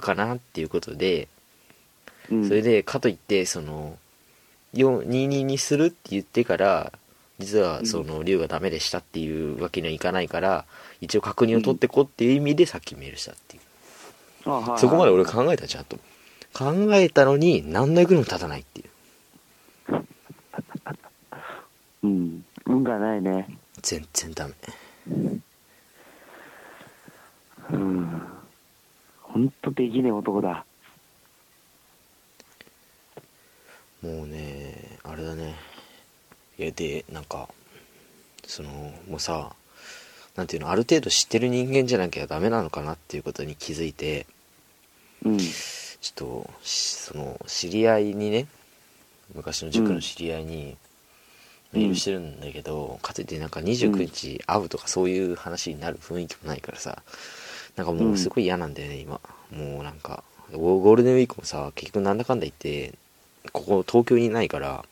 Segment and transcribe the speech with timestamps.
[0.00, 1.28] かなっていうことで、
[2.30, 2.48] うん。
[2.48, 3.96] それでかといってその
[4.74, 6.92] 22にするって言ってから
[7.38, 10.64] 実はその龍がダメでしたっていうわけにはいかないから
[11.00, 13.62] 一応確認を取ってこっていう意味でさっきメールしたっていう、
[14.78, 15.98] そこまで俺考えたちゃんと。
[16.52, 18.84] 考えたのに何の役にも立たないってい
[19.88, 20.06] う。
[22.04, 22.44] うん。
[22.66, 23.58] 運がないね。
[23.82, 24.54] 全然ダメ。
[27.72, 28.33] うん
[29.34, 30.64] 本当できねえ男だ。
[34.00, 35.56] もうねあれだね。
[36.56, 37.48] いやでなんか
[38.46, 38.70] その
[39.08, 39.52] もうさ
[40.36, 44.26] なんていうのある程度知ってる人間じゃなきゃダメなのかなっていうことに気づいて
[45.24, 45.38] うん。
[45.38, 48.46] ちょっとしその知り合いにね
[49.34, 50.76] 昔の塾の知り合いに
[51.72, 57.02] メールしてるんだけど、かといってなんか29日会うとかそういう話になる雰囲気もないからさ
[57.76, 59.20] なんかもうすごい嫌なんだよね今。
[59.50, 62.94] もうなんかゴゴールデンウィークもさ結局なんだかんだ言って
[63.52, 64.84] ここ東京にいないから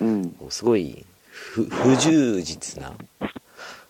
[0.00, 0.36] うん。
[0.50, 2.94] すごい不不充実な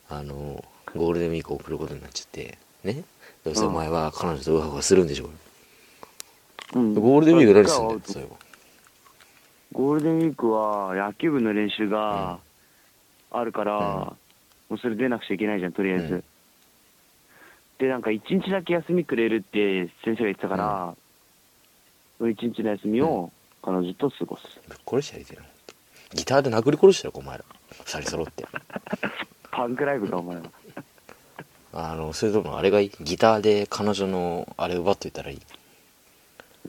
[0.08, 3.02] あのゴールデンウィークを送ることになっちゃってね？
[3.44, 5.30] どうせお前は彼女とウハウハするんでしょ
[6.74, 6.78] う。
[6.78, 6.94] ん。
[6.94, 8.36] ゴールデンウィーク何すんだよそそういえば
[9.72, 12.38] ゴールデンウィークは野球部の練習が
[13.30, 13.80] あるから、
[14.70, 16.24] もうそれ出なくちゃいけないじゃんとりあえず、うん
[17.78, 20.94] でなんか一日だけ休みくれるって先生が言ってたから、
[22.18, 23.30] その一日の休みを
[23.62, 25.44] 彼女と過ごす、ぶっ殺してやりてえな。
[26.14, 27.44] ギターで殴り殺してやろお前ら。
[27.84, 28.46] 二人揃って。
[29.50, 30.42] パンクライブかお前は
[31.72, 32.92] あのそれともあれがいい？
[33.00, 35.40] ギターで彼女のあれ奪っといたらいい？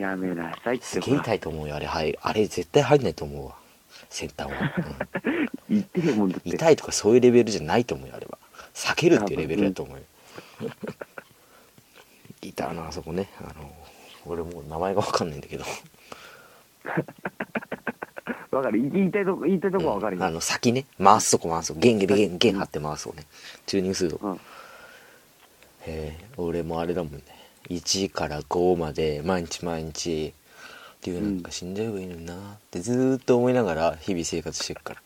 [0.02, 1.86] やめなさいってすげえ痛いと思うよあれ。
[1.86, 3.56] 入るあれ絶対入んないと思うわ。
[4.10, 4.74] 先端は、
[5.26, 5.48] うん。
[5.70, 6.50] 言ってへんもんだって。
[6.50, 8.38] 痛いとかそういうレベルじゃないと思うよあれは。
[8.74, 10.04] 避けるっていうレベルだと思うよ
[12.42, 13.30] ギターのあそこね。
[13.40, 13.72] あの
[14.26, 15.64] 俺もう名前が分かんないんだけど。
[18.52, 18.90] わかる。
[18.90, 20.86] 言いたいとこ言いたいとこはわかるよ、あの先ね。
[21.02, 23.26] 回すとこ回すとこ弦弦弦弦張って回すとこね。
[23.66, 24.20] チューニングすると。
[24.20, 24.36] こうん。
[24.36, 24.40] へ
[25.88, 27.22] え俺もあれだもんね。
[27.70, 30.34] 1から5まで毎日毎日
[31.04, 32.38] 龍なんか死んじゃえばいいのになっ
[32.72, 35.02] てずーっと思いながら日々生活してるから。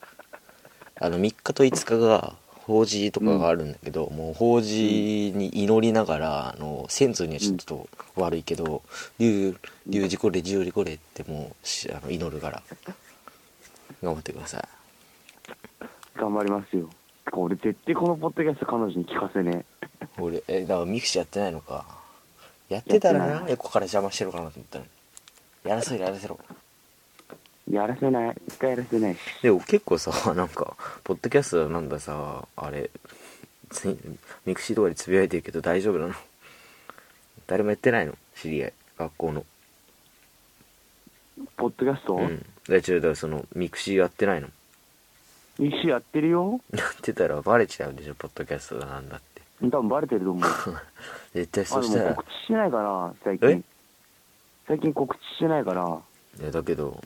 [1.04, 2.36] あの3日と5日が
[2.72, 8.82] 法事とかがあるんだけど、もう法事に祈りながらあの先祖にはちょっと悪いけど
[9.20, 9.56] 「龍
[9.88, 12.64] 龍事これ十事これ」ってもうしあの祈るから。
[14.02, 14.64] 頑張ってください。
[16.18, 16.90] 頑張りますよ。
[17.34, 19.64] 俺絶対このポッドキャスト彼女に聞かせね
[20.18, 21.86] 俺えだからミクシーやってないのか。
[22.70, 24.90] やってたらなエコから邪魔してるかなと思ったのに。
[25.70, 26.40] やらせろやらせろ。
[26.50, 26.54] え
[27.72, 28.36] やらせない。
[28.48, 29.16] 一回やらせない。
[29.16, 32.90] しでも結構さ なんかポッドキャストなんださあれ
[33.70, 33.98] つい
[34.46, 36.14] ミクシーとかでつぶやいてるけど大丈夫なの？
[37.48, 38.14] 誰もやってないの？
[38.36, 38.74] 知り合い。
[38.98, 39.46] 学校の。
[41.58, 42.46] ポッドキャスト、うん。
[42.68, 44.48] だからそのミクシーやってないの？
[45.60, 46.60] 一緒やってるよ。
[46.76, 48.16] やってたらバレちゃうでしょ？
[48.16, 49.42] ポッドキャストだなんだって。
[49.62, 50.50] 多分バレてると思う。
[51.34, 52.16] 絶対そしたら。
[52.16, 53.38] 告知してないかな最え？
[53.40, 53.64] 近
[54.68, 56.02] 最近告知してないから。
[56.40, 57.02] いやだけど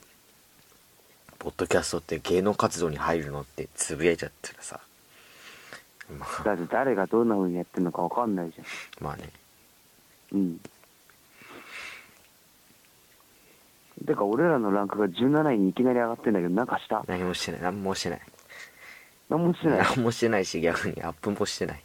[1.46, 4.80] ポッドキャストって芸能活動に入るのってつぶやいちゃってらさ。
[6.18, 6.42] まあ。
[6.42, 8.64] だって誰がどんな風にやってるのかわかんないじゃ
[9.00, 9.30] まあね。
[10.32, 10.60] んうん。
[14.04, 17.04] てか俺らのランクが17位にいきなり上がってんだけどなんかした？
[17.06, 17.60] 何もしてない。
[17.62, 18.20] 何もしてない。
[19.28, 19.78] 何もしてない？
[19.78, 21.00] 何もしてないし逆に。
[21.00, 21.82] アップもしてない。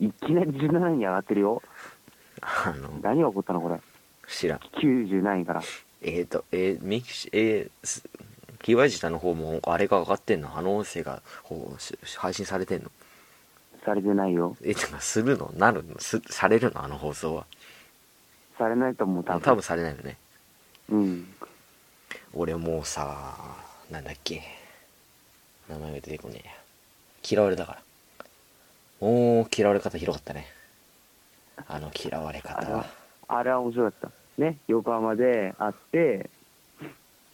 [0.00, 1.62] いきなり17位に上がってるよ。
[2.42, 2.98] あの。
[3.00, 3.78] 何が起こったのこれ？
[4.26, 4.58] 知らん。
[4.58, 5.62] 90何位から。
[6.02, 8.02] えーとえー、ミクシえー
[8.66, 10.58] すキーワイジタの方もあれが上がってんの？
[10.58, 12.90] あの音声がこうし配信されてんの？
[13.84, 14.56] されてないよ。
[14.60, 15.52] えてかするの？
[15.56, 16.00] なるの？
[16.00, 16.84] すされるの？
[16.84, 17.46] あの放送は。
[18.58, 19.40] されないと思う多分。
[19.40, 20.16] 多分されないよね。
[20.90, 21.28] うん。
[22.34, 23.36] 俺もうさ
[23.88, 24.42] なんだっけ？
[25.68, 26.52] 名前が出てこねえや。
[27.30, 27.82] 嫌われたから。
[29.00, 30.48] もう嫌われ方ひどかったね。
[31.68, 32.86] あの嫌われ方は。
[33.28, 34.42] あれは面白かった。
[34.42, 34.56] ね？
[34.66, 36.28] 横浜で会って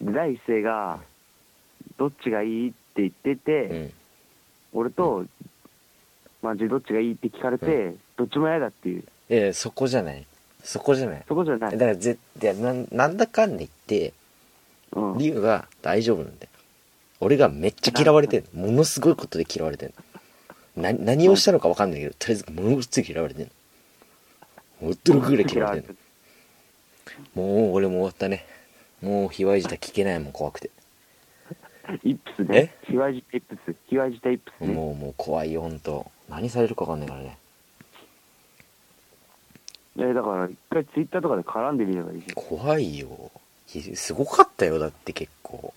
[0.02, 1.00] 第一声が
[1.98, 3.92] 「どっちがいい?」って言ってて、うん。
[4.74, 5.24] 俺と、
[6.42, 9.04] マジどっちがいいって聞かれて、どっちも嫌だっていう。
[9.28, 10.26] えーそこじゃない。
[10.62, 11.24] そこじゃない。
[11.26, 11.70] そこじゃない。
[11.72, 14.12] だからぜいやなんなんだかんだ言って
[14.92, 15.18] うん。
[15.18, 16.50] リュウが大丈夫なんだよ。
[17.20, 18.66] 俺がめっちゃ嫌われてんの。
[18.66, 19.92] ものすごいことで嫌われてん
[20.76, 20.82] の。
[20.82, 23.50] な何をしたのか分かんないけどとりあえずものすごい嫌われてん
[24.82, 24.92] の。
[24.92, 25.96] 驚くぐらい嫌われてん
[27.36, 27.42] の。
[27.42, 28.44] もう俺も終わったね。
[29.00, 30.70] もう卑猥舌聞けないもん怖くて
[32.04, 32.74] イップスね。
[32.84, 33.76] 卑猥舌イップス。
[33.88, 36.10] 卑猥舌イップスねもうもう怖いよほんと。
[36.28, 37.38] 何されるか分かんないからね。
[39.98, 43.30] えだから一回ツイッターとかで絡んでみればいいじ怖いよ。
[43.66, 45.74] ひすごかったよだって結構。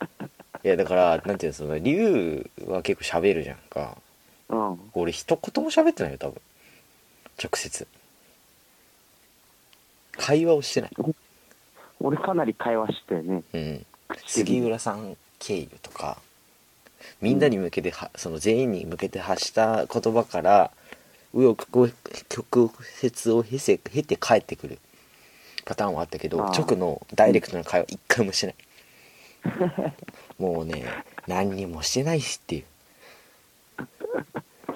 [0.64, 3.96] いやだからなんていうのその龍は結構喋るじゃんか。
[4.48, 4.90] ゃんうん。
[4.94, 6.40] 俺一言も喋ってないよ多分。
[7.42, 7.86] 直接。
[10.12, 10.90] 会話をしてない。
[12.00, 13.42] 俺かなり会話してね。
[13.52, 13.86] うん
[14.26, 16.18] 杉浦さん経由とか
[17.20, 20.70] みんなに向けては、その全員に向けて発した言葉から
[21.34, 21.92] 紆余曲
[22.28, 22.70] 曲
[23.02, 24.78] 折を経せ経て帰ってくる
[25.64, 28.56] パターンはあったけど直のダイレクトな会話一回もしてない。
[30.38, 30.84] もうね
[31.26, 32.64] 何にもしてないしっていう。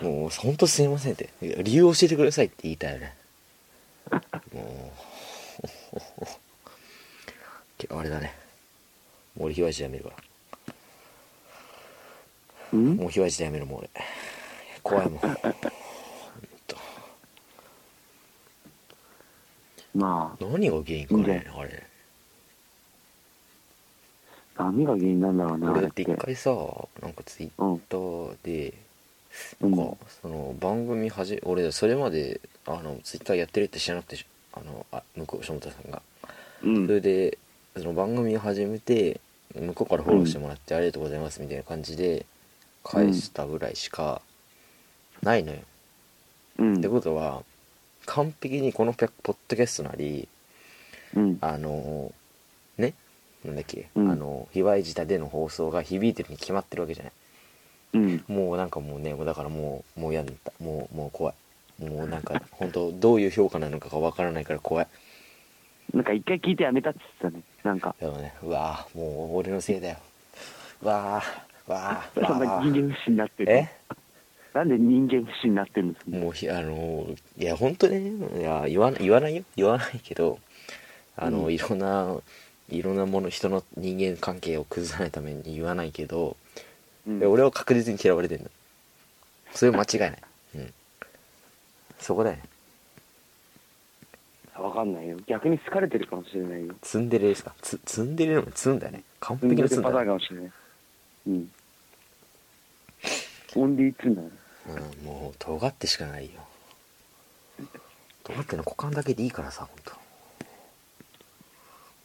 [0.04, 1.30] もうほんとすいませんって。
[1.40, 3.16] 理由を教えてくださいって言いたいよね。
[4.54, 4.92] も
[7.90, 8.47] う あれだね
[9.38, 10.12] 俺ひわじやめるわ。
[12.72, 12.96] うん？
[12.96, 13.90] もうひわじでやめるもう俺。
[14.82, 15.20] 怖いもん。
[19.94, 21.82] ま何が原因かねあれ。
[24.56, 26.04] あ何が原因なんだろうな俺だって。
[26.04, 26.50] て一回さ
[27.02, 28.74] なんかツイッうんターで
[29.60, 29.70] うん。
[29.72, 36.02] なんかその番組はじ俺それまであのツイッターやってるって知らなくてあのあ向こう下田さんが。
[36.62, 36.86] うん。
[36.86, 37.38] それで
[37.76, 39.20] その番組を始めて
[39.54, 42.26] 向こうからフォローしてもらってありがとうございますみたいな感じで
[42.84, 44.22] 返したぐらいしか
[45.22, 45.58] ないのよ、
[46.58, 46.78] うん。
[46.78, 47.42] ってことは
[48.06, 50.28] 完璧にこのポッポッドキャストなり
[51.14, 51.38] うん。
[51.40, 52.12] あの
[52.76, 52.94] ね
[53.44, 54.10] なんだっけ、うん。
[54.10, 57.12] あの卑猥舌での放送が響いてるに決まってるわけじゃない。
[57.94, 58.24] うん。
[58.28, 60.52] もうなんかもうねだからもうもう嫌だった。
[60.62, 61.34] もうもう怖い。
[61.84, 64.86] もうなんか本当どういう評価なのかがわからないから怖い
[65.94, 67.42] なんか一回聞いてやめたって言ってたね。
[67.64, 67.94] なんか。
[68.00, 69.96] でもねうわーもう俺のせいだよ。
[70.82, 73.52] うわーわーそんなわ人間不信になってる。
[73.52, 73.70] え？
[74.54, 76.10] なんで人間不信になってるんですか？
[76.10, 77.06] もうひあの
[77.38, 78.00] いや本当ね
[78.38, 79.44] いや言わない言わないよ。
[79.56, 80.38] 言わないけど
[81.16, 81.52] あの、うん。
[81.52, 82.16] いろんな
[82.70, 86.36] いろんなもの人の人間関係を崩さないために言わないけど、
[87.06, 87.22] うん。
[87.30, 88.50] 俺は確実に嫌われてんだ
[89.52, 90.22] それは間違いない。
[90.56, 90.72] うん。
[91.98, 92.42] そこだよね。
[92.42, 92.48] わ
[94.78, 95.16] かんないよ。
[95.26, 96.74] 逆に好かれてるかもしれないよ。
[96.82, 97.54] ツンデレですか？
[97.60, 99.02] ツツンデレのツンだよね。
[99.20, 100.52] 完璧なツンだパターンよ、かもしれない。
[101.26, 101.50] うん。
[103.56, 104.28] オンリーツーだね。
[104.68, 106.30] うん、もう尖ってしかないよ。
[108.24, 109.92] 尖っての股間だけでいいからさ本当。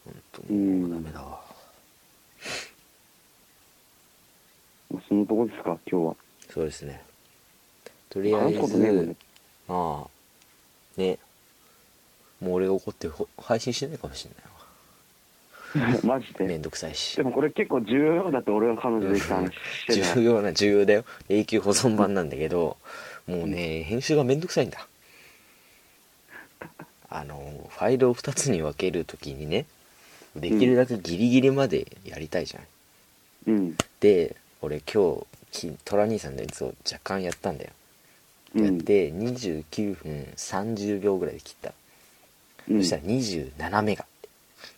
[0.06, 0.16] 本
[0.48, 1.42] 当もうダメだわ。
[4.92, 6.16] まあそのとこですか今日は。
[6.50, 7.02] そうですね。
[8.10, 9.16] とりあえ話すことね。
[9.68, 11.20] まあね
[12.44, 14.54] もう俺が怒ってほ配信しないかもしれないわ。
[16.04, 17.16] マジめでんどくさいし。
[17.16, 21.06] でもこれ結構重要だって俺が彼女できた話してる 重要な重要だよ。
[21.30, 22.78] 永久保存版なんだけど
[23.28, 24.88] もうね編集がめんどくさいんだ。
[27.10, 29.66] あのファイルを2つに分けるときにね
[30.36, 32.64] できるだけギリギリまでやりたいじゃん、
[33.48, 33.78] うん。
[34.00, 37.72] で俺今日きトラ兄さんのやつを若干やったんだよ、
[38.56, 38.66] うん。
[38.66, 41.74] やって29分30秒ぐらいで切った、
[42.70, 42.82] うん。
[42.82, 44.06] そしたら27メガ。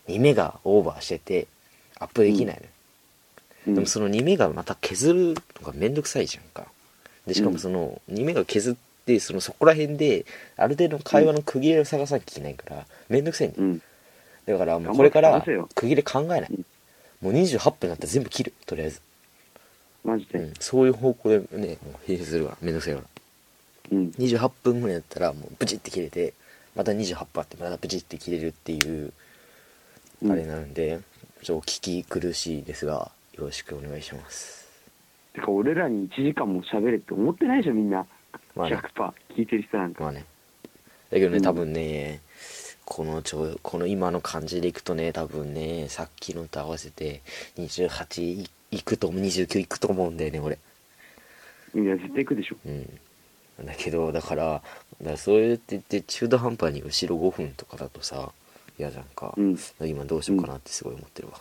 [0.08, 1.46] 2メガオーバーしてて
[1.98, 2.68] アップできないのよ、
[3.68, 3.74] うん。
[3.74, 6.66] でもその2メガまた削るのがめんどくさいじゃんか。
[7.26, 8.74] でしかもその2メガ削っ
[9.04, 10.24] てそのそこら辺で
[10.56, 13.64] ある程度の会話の区切れを探さなきゃいけないからめんどくさいんだよ。
[13.64, 13.82] うん。
[14.46, 16.46] だからもうこれから区切れ考えない。
[16.50, 16.64] うん
[17.20, 18.52] もう28分になったら全部切る。
[18.66, 19.00] とりあえず、
[20.04, 20.38] マジで。
[20.38, 23.06] うん、そういう方向でねもう編集するからめんどくさいから。
[23.92, 24.08] うん。
[24.18, 26.34] 28分ぐらいだったらもうブチって切れて
[26.76, 29.12] また28分あってまたブチって切れるっていう
[30.22, 31.00] うんあれなんで、
[31.42, 34.66] ちょっと聞き苦しいですがよろしくお願いします。
[35.34, 38.06] てか俺らに1時間も喋れって思ってないでしょみんな。
[38.54, 38.76] まあね。
[38.76, 40.04] 100%聞いてる人なんか。
[40.04, 40.24] まあね。
[41.10, 41.42] だけどねうん。
[41.42, 42.20] 多分ね、
[42.86, 47.20] このちょこの今の感じでいくとね多分ねさっきのと合わせて
[47.58, 50.58] 28いいくと29いくと思うんだよね俺。
[51.74, 52.56] いや絶対行くでしょ。
[52.64, 53.00] うん
[53.64, 54.62] だけどだから
[55.00, 58.32] だからそうやって言って中途半端に後ろ5分とかだとさ
[58.78, 59.58] 嫌じゃんか、うん。
[59.80, 61.40] 今どうしようかなってすごい思ってるわ、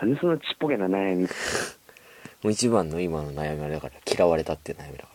[0.00, 1.22] なんでそんなちっぽけな悩み。
[1.24, 1.28] も
[2.44, 5.08] う一番の今の悩みはだから嫌われたって悩みだか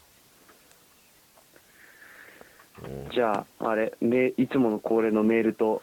[2.83, 2.89] ら。
[2.89, 3.09] うん。
[3.09, 5.81] じゃああれめいつもの恒例のメールと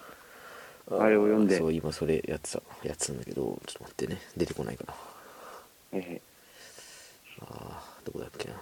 [0.90, 1.56] あれを読んで。
[1.56, 4.20] そう今それやってたやってたんだけどちょっと待ってね。
[4.36, 4.94] 出てこないかな。
[5.92, 6.20] え。
[7.40, 8.48] あーどこだっけ？
[8.48, 8.54] な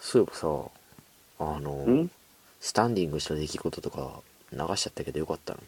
[0.00, 0.48] そういえばさ
[1.38, 2.08] あの
[2.60, 4.20] スタンディングした出来事とか
[4.52, 5.60] 流しちゃったけどよかったの？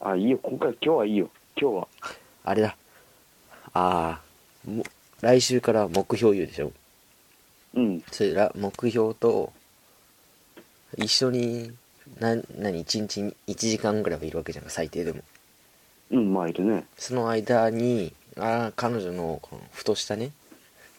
[0.00, 0.38] あいいよ。
[0.42, 1.30] 今回今日はいいよ。
[1.56, 1.88] 今日は。
[2.44, 2.76] あれだ。
[3.72, 4.20] あ
[4.66, 4.84] あも
[5.20, 6.72] 来週から目標言うでしょ？
[7.74, 8.02] うん。
[8.10, 9.52] それら目標と
[10.96, 11.72] 一緒に
[12.18, 15.22] な何1日に1時間ぐらいはいるわけじゃんか最低でも。
[16.10, 16.86] うん、まあいるね。
[16.96, 20.30] その間にあー彼女のこのふとしたね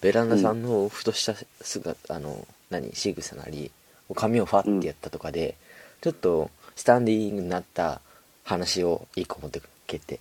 [0.02, 3.72] ベランダさんのふとした姿、あの何仕草なり
[4.16, 5.56] 髪をファッてやったとかで、
[6.02, 8.02] ちょっとスタンディングになった
[8.44, 10.20] 話を一個持ってけて、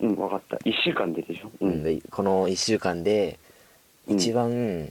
[0.00, 0.56] うん、わかった。
[0.64, 1.50] 一週間ででしょ？
[1.60, 3.38] ううんこの1週間で
[4.06, 4.88] うん一番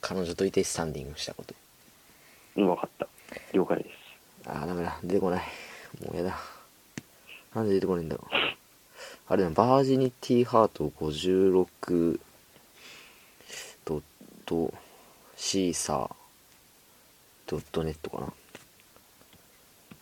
[0.00, 1.54] 彼女といてスタンディングしたこと、
[2.56, 3.06] うん、わかった。
[3.52, 4.48] 了解です。
[4.48, 5.44] ああダメだ出てこない
[6.04, 6.36] もうやだ
[7.54, 8.34] なんで出てこないんだろう
[9.30, 12.18] あれだバージニティハート56
[13.84, 14.02] ドッ
[14.44, 14.74] ト
[15.36, 16.10] シーサー
[17.46, 18.32] ドットネットかな。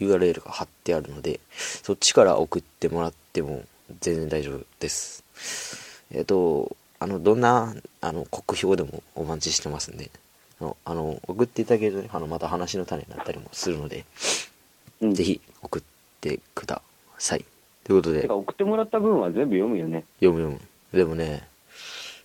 [0.00, 1.38] URL が貼ってあるので
[1.82, 3.64] そっちから送ってもらっても
[4.00, 5.22] 全然大丈夫です。
[6.10, 10.10] えっ、とあのどんなあの国評でもお待ちしてますんで
[10.60, 14.04] のあの送っていただけるとねあのまた話の種になったりもするので、
[15.00, 15.14] うん。
[15.14, 15.82] ぜひ送っ
[16.20, 16.80] てくだ
[17.18, 17.44] さい。
[17.84, 18.22] ということで。
[18.22, 20.04] てか、送ってもらった分は全部読むよね。
[20.20, 20.60] 読む読
[20.92, 20.98] む。
[20.98, 21.46] でもね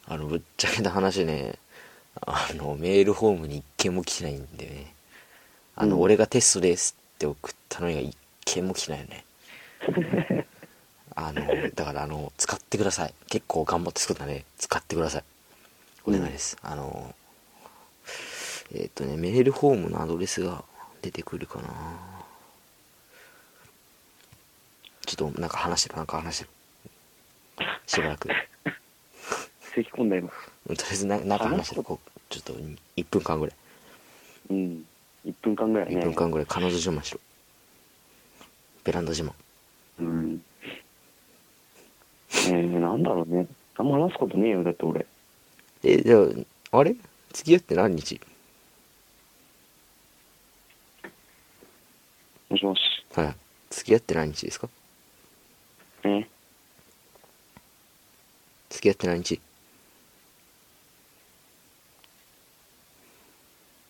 [0.07, 1.55] あのぶっちゃけた話ね
[2.21, 4.93] あのメールフォームに一件も来てないんでね
[5.75, 6.01] あの、うん。
[6.01, 9.25] 俺がテストですって送ったのにが一件も来てないよね。
[11.13, 13.13] あのだからあの使ってください。
[13.27, 15.23] 結構頑張って作ったんで使ってください。
[16.05, 17.13] お願いです、あの
[18.73, 20.63] えっ、とねメールフォームのアドレスが
[21.01, 21.67] 出てくるかな
[25.05, 26.49] ちょっとなんか話してるなんか話してる
[27.87, 28.29] しばらく
[29.73, 30.29] 咳き込んだ今。
[30.29, 30.33] と
[30.73, 32.53] りあえずななんか話してるこうちょっと
[32.97, 33.55] 1分間ぐらい
[34.49, 34.85] うん。
[35.25, 36.01] 1分間ぐらいね。
[36.01, 37.19] 1分間ぐらい彼女自慢しろ
[38.83, 39.31] ベランダ自慢
[39.99, 40.41] うん。
[42.33, 43.47] えー、なんだろうね。
[43.77, 45.05] あんま話すことねえよ、だって俺。
[45.83, 46.17] えじゃ
[46.71, 46.95] ああれ？
[47.33, 48.19] 付き合って何日？
[52.61, 52.79] しもし。
[53.15, 53.35] はい
[53.69, 54.69] 付き合って何日ですか？
[56.03, 56.27] え？
[58.69, 59.39] 付き合って何日？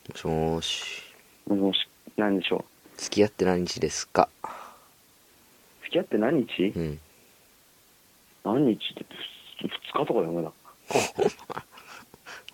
[0.10, 1.04] もしもーし
[1.48, 1.88] もしもし。
[2.18, 2.64] 何でしょう？
[2.98, 4.30] 付き合って何日ですか？
[5.84, 6.64] 付き合って何日？
[6.76, 7.00] うん
[8.44, 9.06] 何日って
[9.64, 10.52] 2日とかだよまだ。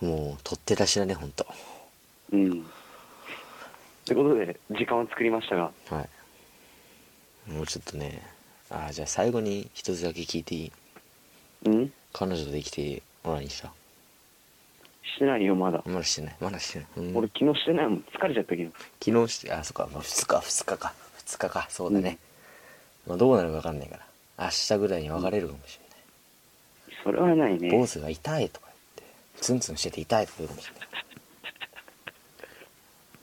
[0.06, 1.46] もう取って出しだねほんと
[2.32, 2.66] うん。
[4.08, 6.08] ってことで、時間を作りましたが、は
[7.50, 7.52] い。
[7.52, 8.22] もうちょっとね。
[8.70, 10.72] あーじゃあ最後に一つだけ聞いていい？
[11.66, 11.94] うん？
[12.12, 13.70] 彼女とできてオナニーした？
[15.16, 15.82] してないよ、まだ。
[15.86, 16.36] まだしてない。
[16.42, 17.18] まだしてない、うん。
[17.18, 18.04] 俺昨日してないもん。
[18.14, 18.72] 疲れちゃったけど。
[19.04, 20.94] 昨日してあそっか、まあ、2日2日か。
[21.26, 21.68] 2日か。
[21.70, 22.18] そうだね、
[23.08, 23.98] まあ、どうなるか分かんないか
[24.38, 24.46] ら。
[24.46, 25.80] 明日ぐらいに別れるかもし
[27.04, 27.58] それはない。
[27.58, 27.88] れない、坊ね。
[27.88, 30.90] 主が痛いとか言ってツンツンしてて痛いとか言うかもしれない